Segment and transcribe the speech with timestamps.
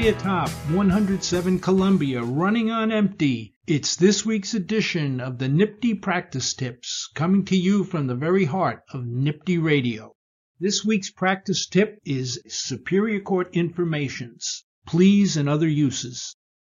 [0.00, 3.54] high atop 107 Columbia running on empty.
[3.66, 8.46] It's this week's edition of the Nifty Practice Tips coming to you from the very
[8.46, 10.14] heart of Nifty Radio.
[10.58, 16.34] This week's practice tip is Superior Court Informations, Pleas and Other Uses.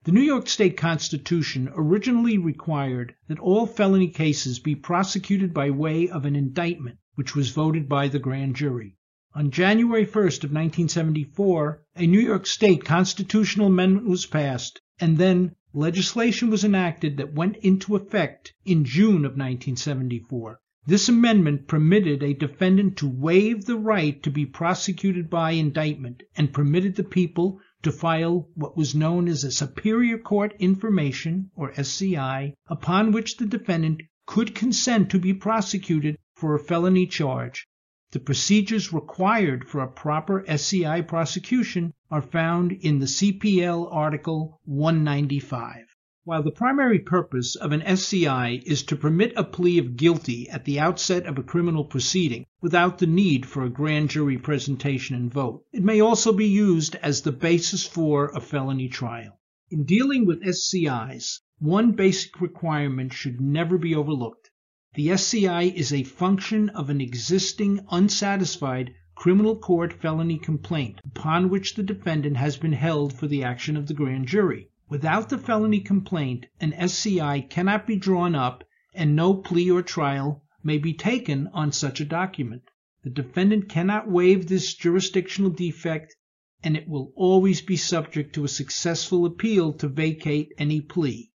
[0.05, 6.09] The New York State Constitution originally required that all felony cases be prosecuted by way
[6.09, 8.97] of an indictment, which was voted by the grand jury.
[9.33, 15.55] On January 1st of 1974, a New York State constitutional amendment was passed, and then
[15.73, 20.59] legislation was enacted that went into effect in June of 1974.
[20.85, 26.53] This amendment permitted a defendant to waive the right to be prosecuted by indictment and
[26.53, 32.55] permitted the people to file what was known as a Superior Court Information, or SCI,
[32.67, 37.69] upon which the defendant could consent to be prosecuted for a felony charge
[38.13, 45.87] the procedures required for a proper SCI prosecution are found in the CPL Article 195.
[46.25, 50.65] While the primary purpose of an SCI is to permit a plea of guilty at
[50.65, 55.33] the outset of a criminal proceeding without the need for a grand jury presentation and
[55.33, 59.39] vote, it may also be used as the basis for a felony trial.
[59.71, 64.50] In dealing with SCIs, one basic requirement should never be overlooked.
[64.95, 71.77] The SCI is a function of an existing unsatisfied criminal court felony complaint upon which
[71.77, 74.69] the defendant has been held for the action of the grand jury.
[74.89, 80.43] Without the felony complaint, an SCI cannot be drawn up and no plea or trial
[80.65, 82.63] may be taken on such a document.
[83.05, 86.17] The defendant cannot waive this jurisdictional defect
[86.65, 91.30] and it will always be subject to a successful appeal to vacate any plea.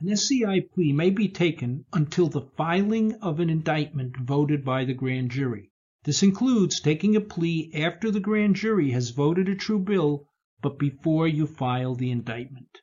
[0.00, 4.94] An SCI plea may be taken until the filing of an indictment voted by the
[4.94, 5.72] grand jury.
[6.04, 10.28] This includes taking a plea after the grand jury has voted a true bill,
[10.62, 12.78] but before you file the indictment.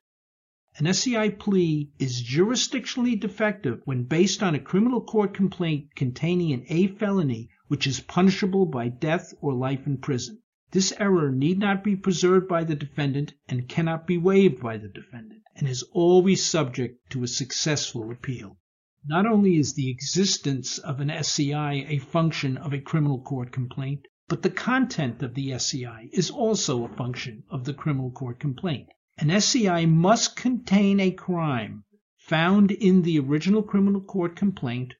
[0.77, 6.65] An SCI plea is jurisdictionally defective when based on a criminal court complaint containing an
[6.67, 10.41] A felony which is punishable by death or life in prison.
[10.71, 14.87] This error need not be preserved by the defendant and cannot be waived by the
[14.87, 18.57] defendant and is always subject to a successful appeal.
[19.05, 24.07] Not only is the existence of an SCI a function of a criminal court complaint,
[24.27, 28.89] but the content of the SCI is also a function of the criminal court complaint.
[29.19, 31.83] An SCI must contain a crime
[32.17, 34.95] found in the original criminal court complaint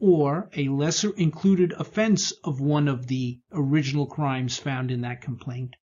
[0.00, 5.74] or a lesser included offense of one of the original crimes found in that complaint,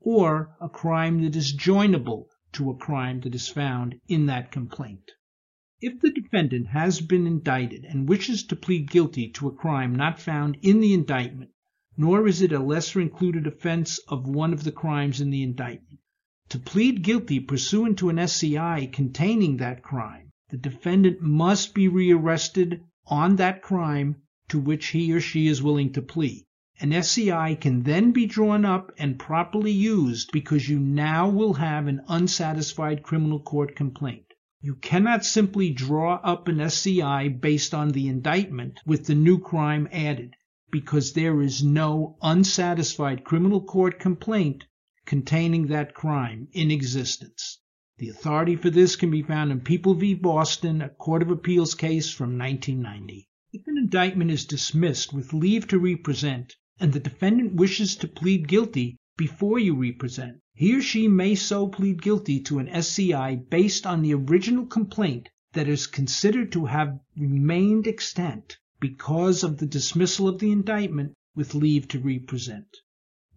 [0.00, 5.12] or a crime that is joinable to a crime that is found in that complaint.
[5.80, 10.18] If the defendant has been indicted and wishes to plead guilty to a crime not
[10.18, 11.52] found in the indictment,
[11.96, 16.00] nor is it a lesser included offense of one of the crimes in the indictment,
[16.48, 22.82] to plead guilty pursuant to an SCI containing that crime, the defendant must be rearrested
[23.06, 24.16] on that crime
[24.48, 26.44] to which he or she is willing to plead.
[26.80, 31.86] An SCI can then be drawn up and properly used because you now will have
[31.86, 34.24] an unsatisfied criminal court complaint.
[34.62, 39.88] You cannot simply draw up an SCI based on the indictment with the new crime
[39.92, 40.36] added
[40.70, 44.64] because there is no unsatisfied criminal court complaint
[45.04, 47.58] containing that crime in existence.
[48.00, 50.14] The authority for this can be found in People v.
[50.14, 53.28] Boston, a Court of Appeals case from 1990.
[53.52, 58.48] If an indictment is dismissed with leave to represent, and the defendant wishes to plead
[58.48, 63.86] guilty before you represent, he or she may so plead guilty to an SCI based
[63.86, 70.26] on the original complaint that is considered to have remained extant because of the dismissal
[70.26, 72.78] of the indictment with leave to represent.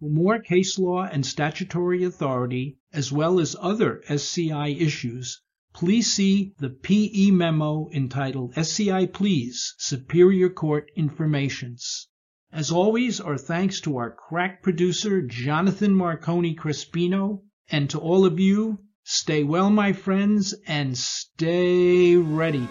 [0.00, 5.40] For more case law and statutory authority, as well as other SCI issues,
[5.72, 12.08] please see the PE memo entitled SCI Pleas Superior Court Informations.
[12.52, 18.40] As always, our thanks to our crack producer, Jonathan Marconi Crespino, and to all of
[18.40, 22.68] you, stay well, my friends, and stay ready.